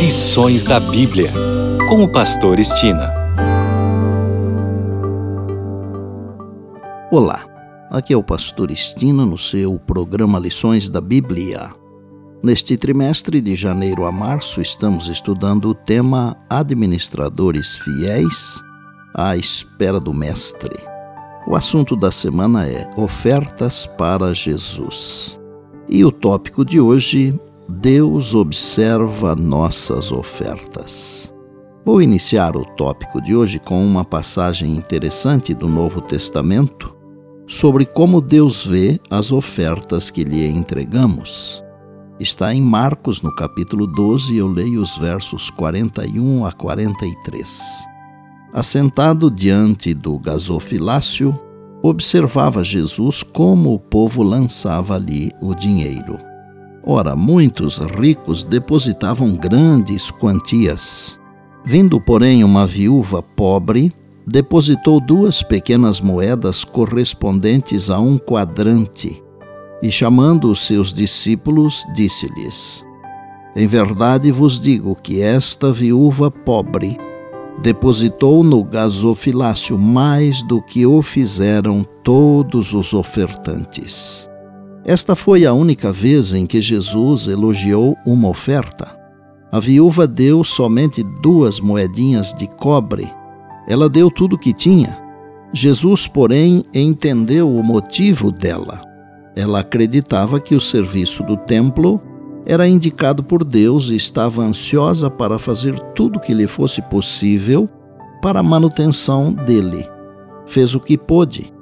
Lições 0.00 0.64
da 0.64 0.80
Bíblia, 0.80 1.30
com 1.86 2.02
o 2.02 2.10
Pastor 2.10 2.58
Estina. 2.58 3.12
Olá, 7.12 7.46
aqui 7.90 8.14
é 8.14 8.16
o 8.16 8.22
Pastor 8.22 8.70
Estina 8.70 9.26
no 9.26 9.36
seu 9.36 9.78
programa 9.78 10.38
Lições 10.38 10.88
da 10.88 11.02
Bíblia. 11.02 11.74
Neste 12.42 12.78
trimestre, 12.78 13.42
de 13.42 13.54
janeiro 13.54 14.06
a 14.06 14.10
março, 14.10 14.62
estamos 14.62 15.06
estudando 15.06 15.66
o 15.66 15.74
tema 15.74 16.34
Administradores 16.48 17.76
Fiéis 17.76 18.58
à 19.14 19.36
Espera 19.36 20.00
do 20.00 20.14
Mestre. 20.14 20.78
O 21.46 21.54
assunto 21.54 21.94
da 21.94 22.10
semana 22.10 22.66
é 22.66 22.88
Ofertas 22.96 23.86
para 23.86 24.32
Jesus. 24.32 25.38
E 25.86 26.02
o 26.06 26.10
tópico 26.10 26.64
de 26.64 26.80
hoje 26.80 27.38
Deus 27.70 28.34
observa 28.34 29.36
nossas 29.36 30.10
ofertas. 30.10 31.32
Vou 31.86 32.02
iniciar 32.02 32.56
o 32.56 32.64
tópico 32.64 33.22
de 33.22 33.34
hoje 33.34 33.60
com 33.60 33.86
uma 33.86 34.04
passagem 34.04 34.74
interessante 34.74 35.54
do 35.54 35.68
Novo 35.68 36.00
Testamento 36.00 36.94
sobre 37.46 37.86
como 37.86 38.20
Deus 38.20 38.66
vê 38.66 38.98
as 39.08 39.30
ofertas 39.30 40.10
que 40.10 40.24
lhe 40.24 40.46
entregamos. 40.46 41.62
Está 42.18 42.52
em 42.52 42.60
Marcos, 42.60 43.22
no 43.22 43.32
capítulo 43.34 43.86
12, 43.86 44.34
e 44.34 44.38
eu 44.38 44.48
leio 44.48 44.82
os 44.82 44.98
versos 44.98 45.48
41 45.50 46.44
a 46.44 46.52
43. 46.52 47.86
Assentado 48.52 49.30
diante 49.30 49.94
do 49.94 50.18
gasofilácio, 50.18 51.38
observava 51.82 52.64
Jesus 52.64 53.22
como 53.22 53.72
o 53.72 53.78
povo 53.78 54.24
lançava 54.24 54.96
ali 54.96 55.30
o 55.40 55.54
dinheiro. 55.54 56.29
Ora, 56.84 57.14
muitos 57.14 57.78
ricos 57.78 58.42
depositavam 58.42 59.36
grandes 59.36 60.10
quantias. 60.10 61.20
Vindo, 61.64 62.00
porém, 62.00 62.42
uma 62.42 62.66
viúva 62.66 63.22
pobre, 63.22 63.92
depositou 64.26 65.00
duas 65.00 65.42
pequenas 65.42 66.00
moedas 66.00 66.64
correspondentes 66.64 67.90
a 67.90 67.98
um 67.98 68.16
quadrante. 68.16 69.22
E 69.82 69.90
chamando 69.90 70.50
os 70.50 70.66
seus 70.66 70.92
discípulos, 70.92 71.84
disse-lhes: 71.94 72.84
Em 73.54 73.66
verdade 73.66 74.30
vos 74.30 74.58
digo 74.58 74.94
que 74.94 75.20
esta 75.20 75.72
viúva 75.72 76.30
pobre 76.30 76.96
depositou 77.62 78.42
no 78.42 78.64
gasofilácio 78.64 79.78
mais 79.78 80.42
do 80.42 80.62
que 80.62 80.86
o 80.86 81.02
fizeram 81.02 81.84
todos 82.02 82.72
os 82.72 82.94
ofertantes. 82.94 84.29
Esta 84.84 85.14
foi 85.14 85.44
a 85.44 85.52
única 85.52 85.92
vez 85.92 86.32
em 86.32 86.46
que 86.46 86.60
Jesus 86.60 87.26
elogiou 87.26 87.96
uma 88.06 88.28
oferta. 88.28 88.98
A 89.52 89.60
viúva 89.60 90.06
deu 90.06 90.42
somente 90.42 91.02
duas 91.20 91.60
moedinhas 91.60 92.32
de 92.32 92.46
cobre. 92.46 93.12
Ela 93.68 93.88
deu 93.88 94.10
tudo 94.10 94.36
o 94.36 94.38
que 94.38 94.54
tinha. 94.54 94.98
Jesus, 95.52 96.06
porém, 96.06 96.64
entendeu 96.74 97.52
o 97.54 97.62
motivo 97.62 98.32
dela. 98.32 98.80
Ela 99.36 99.60
acreditava 99.60 100.40
que 100.40 100.54
o 100.54 100.60
serviço 100.60 101.22
do 101.24 101.36
templo 101.36 102.00
era 102.46 102.66
indicado 102.66 103.22
por 103.22 103.44
Deus 103.44 103.90
e 103.90 103.96
estava 103.96 104.42
ansiosa 104.42 105.10
para 105.10 105.38
fazer 105.38 105.78
tudo 105.94 106.16
o 106.16 106.20
que 106.20 106.32
lhe 106.32 106.46
fosse 106.46 106.80
possível 106.82 107.68
para 108.22 108.40
a 108.40 108.42
manutenção 108.42 109.32
dele. 109.32 109.86
Fez 110.46 110.74
o 110.74 110.80
que 110.80 110.96
pôde 110.96 111.52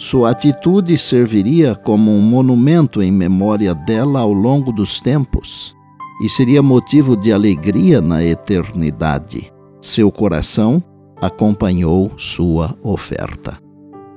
sua 0.00 0.30
atitude 0.30 0.96
serviria 0.96 1.74
como 1.74 2.10
um 2.10 2.22
monumento 2.22 3.02
em 3.02 3.12
memória 3.12 3.74
dela 3.74 4.20
ao 4.20 4.32
longo 4.32 4.72
dos 4.72 4.98
tempos 4.98 5.76
e 6.22 6.28
seria 6.28 6.62
motivo 6.62 7.14
de 7.14 7.30
alegria 7.30 8.00
na 8.00 8.24
eternidade. 8.24 9.52
Seu 9.82 10.10
coração 10.10 10.82
acompanhou 11.20 12.12
sua 12.16 12.74
oferta. 12.82 13.58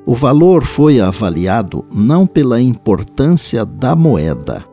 O 0.05 0.15
valor 0.15 0.63
foi 0.63 1.01
avaliado 1.01 1.83
não 1.93 2.25
pela 2.25 2.61
importância 2.61 3.65
da 3.65 3.93
moeda, 3.93 4.63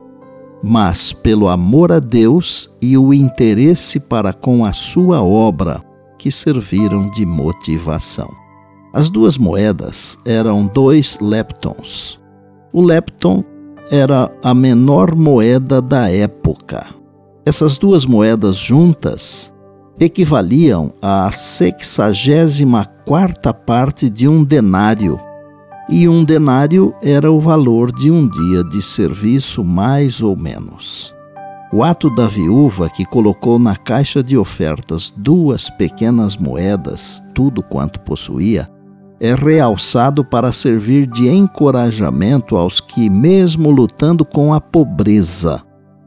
mas 0.62 1.12
pelo 1.12 1.48
amor 1.48 1.90
a 1.90 1.98
Deus 1.98 2.70
e 2.80 2.96
o 2.96 3.12
interesse 3.12 3.98
para 3.98 4.32
com 4.32 4.64
a 4.64 4.72
sua 4.72 5.20
obra 5.20 5.82
que 6.16 6.30
serviram 6.30 7.10
de 7.10 7.26
motivação. 7.26 8.39
As 8.92 9.08
duas 9.08 9.38
moedas 9.38 10.18
eram 10.24 10.66
dois 10.66 11.18
leptons. 11.20 12.18
O 12.72 12.82
lepton 12.82 13.44
era 13.90 14.30
a 14.44 14.52
menor 14.52 15.14
moeda 15.14 15.80
da 15.80 16.10
época. 16.10 16.94
Essas 17.46 17.78
duas 17.78 18.04
moedas 18.04 18.56
juntas 18.56 19.52
equivaliam 19.98 20.92
à 21.00 21.30
sexagésima 21.30 22.84
quarta 23.06 23.54
parte 23.54 24.10
de 24.10 24.26
um 24.26 24.42
denário, 24.42 25.20
e 25.88 26.08
um 26.08 26.24
denário 26.24 26.94
era 27.02 27.30
o 27.30 27.38
valor 27.40 27.92
de 27.92 28.10
um 28.10 28.28
dia 28.28 28.64
de 28.64 28.82
serviço, 28.82 29.62
mais 29.62 30.20
ou 30.20 30.36
menos. 30.36 31.14
O 31.72 31.84
ato 31.84 32.12
da 32.14 32.26
viúva 32.26 32.88
que 32.88 33.04
colocou 33.04 33.58
na 33.58 33.76
caixa 33.76 34.22
de 34.22 34.36
ofertas 34.36 35.12
duas 35.16 35.70
pequenas 35.70 36.36
moedas, 36.36 37.22
tudo 37.34 37.62
quanto 37.62 38.00
possuía, 38.00 38.68
é 39.20 39.34
realçado 39.34 40.24
para 40.24 40.50
servir 40.50 41.06
de 41.06 41.28
encorajamento 41.28 42.56
aos 42.56 42.80
que, 42.80 43.10
mesmo 43.10 43.70
lutando 43.70 44.24
com 44.24 44.54
a 44.54 44.60
pobreza, 44.60 45.62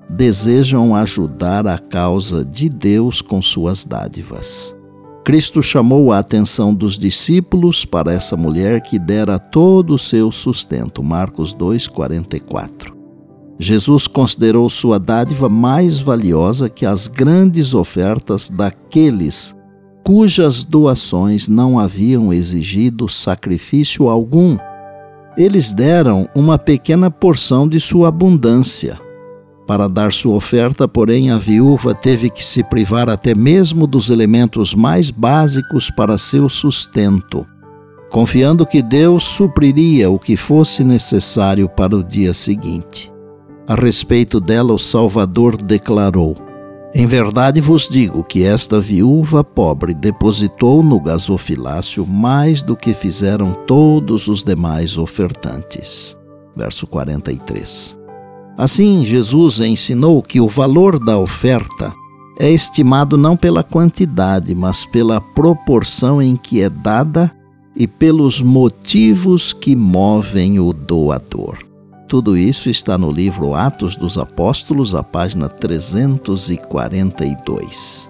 desejam 0.09 0.95
ajudar 0.95 1.67
a 1.67 1.77
causa 1.77 2.43
de 2.43 2.67
Deus 2.67 3.21
com 3.21 3.39
suas 3.39 3.85
dádivas. 3.85 4.75
Cristo 5.23 5.61
chamou 5.61 6.11
a 6.11 6.19
atenção 6.19 6.73
dos 6.73 6.97
discípulos 6.99 7.85
para 7.85 8.11
essa 8.11 8.35
mulher 8.35 8.81
que 8.81 8.99
dera 8.99 9.37
todo 9.37 9.93
o 9.93 9.99
seu 9.99 10.31
sustento. 10.31 11.03
Marcos 11.03 11.53
2:44. 11.53 12.93
Jesus 13.59 14.07
considerou 14.07 14.69
sua 14.69 14.99
dádiva 14.99 15.47
mais 15.47 15.99
valiosa 15.99 16.67
que 16.67 16.85
as 16.85 17.07
grandes 17.07 17.73
ofertas 17.73 18.49
daqueles 18.49 19.55
cujas 20.03 20.63
doações 20.63 21.47
não 21.47 21.79
haviam 21.79 22.33
exigido 22.33 23.07
sacrifício 23.07 24.09
algum. 24.09 24.57
Eles 25.37 25.71
deram 25.71 26.27
uma 26.35 26.59
pequena 26.59 27.09
porção 27.09 27.67
de 27.67 27.79
sua 27.79 28.09
abundância. 28.09 28.99
Para 29.65 29.87
dar 29.87 30.11
sua 30.11 30.35
oferta, 30.35 30.87
porém, 30.87 31.31
a 31.31 31.37
viúva 31.37 31.95
teve 31.95 32.29
que 32.29 32.43
se 32.43 32.61
privar 32.63 33.09
até 33.09 33.33
mesmo 33.33 33.87
dos 33.87 34.09
elementos 34.09 34.75
mais 34.75 35.09
básicos 35.09 35.89
para 35.89 36.17
seu 36.17 36.49
sustento, 36.49 37.47
confiando 38.11 38.65
que 38.65 38.81
Deus 38.81 39.23
supriria 39.23 40.09
o 40.09 40.19
que 40.19 40.35
fosse 40.35 40.83
necessário 40.83 41.69
para 41.69 41.95
o 41.95 42.03
dia 42.03 42.33
seguinte. 42.33 43.09
A 43.65 43.75
respeito 43.75 44.41
dela, 44.41 44.73
o 44.73 44.77
Salvador 44.77 45.55
declarou: 45.55 46.35
em 46.93 47.07
verdade 47.07 47.59
vos 47.59 47.89
digo 47.89 48.23
que 48.23 48.43
esta 48.43 48.79
viúva 48.79 49.43
pobre 49.43 49.93
depositou 49.93 50.83
no 50.83 50.99
gasofilácio 50.99 52.05
mais 52.05 52.61
do 52.61 52.75
que 52.75 52.93
fizeram 52.93 53.53
todos 53.65 54.27
os 54.27 54.43
demais 54.43 54.97
ofertantes. 54.97 56.15
Verso 56.55 56.85
43. 56.85 57.97
Assim, 58.57 59.03
Jesus 59.03 59.59
ensinou 59.59 60.21
que 60.21 60.39
o 60.39 60.47
valor 60.47 61.03
da 61.03 61.17
oferta 61.17 61.91
é 62.39 62.51
estimado 62.51 63.17
não 63.17 63.35
pela 63.35 63.63
quantidade, 63.63 64.53
mas 64.53 64.85
pela 64.85 65.19
proporção 65.19 66.21
em 66.21 66.35
que 66.35 66.61
é 66.61 66.69
dada 66.69 67.31
e 67.75 67.87
pelos 67.87 68.41
motivos 68.41 69.51
que 69.51 69.75
movem 69.75 70.59
o 70.59 70.71
doador. 70.71 71.57
Tudo 72.07 72.37
isso 72.37 72.69
está 72.69 72.95
no 72.97 73.11
livro 73.11 73.53
Atos 73.55 73.95
dos 73.95 74.17
Apóstolos, 74.17 74.93
a 74.93 75.01
página 75.03 75.47
342. 75.49 78.09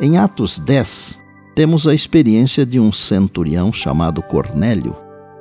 Em 0.00 0.16
Atos 0.16 0.58
10, 0.58 1.22
temos 1.54 1.86
a 1.86 1.94
experiência 1.94 2.66
de 2.66 2.80
um 2.80 2.90
centurião 2.90 3.72
chamado 3.72 4.20
Cornélio, 4.22 4.96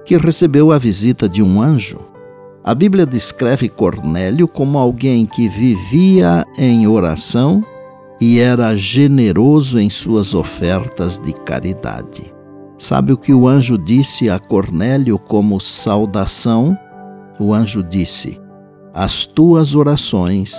que 0.05 0.17
recebeu 0.17 0.71
a 0.71 0.77
visita 0.77 1.27
de 1.29 1.41
um 1.41 1.61
anjo. 1.61 1.99
A 2.63 2.75
Bíblia 2.75 3.05
descreve 3.05 3.69
Cornélio 3.69 4.47
como 4.47 4.77
alguém 4.77 5.25
que 5.25 5.49
vivia 5.49 6.45
em 6.57 6.87
oração 6.87 7.63
e 8.21 8.39
era 8.39 8.75
generoso 8.75 9.79
em 9.79 9.89
suas 9.89 10.33
ofertas 10.33 11.19
de 11.19 11.33
caridade. 11.33 12.33
Sabe 12.77 13.13
o 13.13 13.17
que 13.17 13.33
o 13.33 13.47
anjo 13.47 13.77
disse 13.77 14.29
a 14.29 14.39
Cornélio 14.39 15.17
como 15.17 15.59
saudação 15.59 16.77
o 17.43 17.53
anjo 17.53 17.83
disse: 17.83 18.39
As 18.93 19.25
tuas 19.25 19.75
orações 19.75 20.55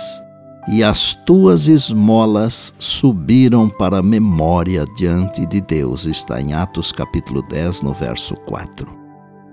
e 0.67 0.83
as 0.83 1.13
tuas 1.13 1.67
esmolas 1.67 2.73
subiram 2.79 3.69
para 3.69 3.99
a 3.99 4.03
memória 4.03 4.85
diante 4.95 5.45
de 5.45 5.61
Deus. 5.61 6.05
Está 6.05 6.41
em 6.41 6.53
Atos 6.53 6.91
capítulo 6.91 7.41
10, 7.43 7.81
no 7.81 7.93
verso 7.93 8.35
4. 8.45 8.87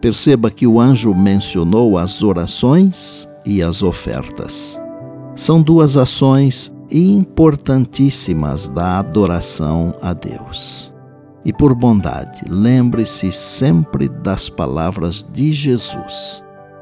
Perceba 0.00 0.50
que 0.50 0.66
o 0.66 0.80
anjo 0.80 1.14
mencionou 1.14 1.98
as 1.98 2.22
orações 2.22 3.28
e 3.46 3.62
as 3.62 3.82
ofertas. 3.82 4.80
São 5.34 5.62
duas 5.62 5.96
ações 5.96 6.72
importantíssimas 6.90 8.68
da 8.68 8.98
adoração 8.98 9.94
a 10.02 10.12
Deus. 10.12 10.92
E 11.44 11.52
por 11.52 11.74
bondade, 11.74 12.40
lembre-se 12.48 13.32
sempre 13.32 14.08
das 14.08 14.48
palavras 14.48 15.22
de 15.22 15.52
Jesus. 15.52 16.42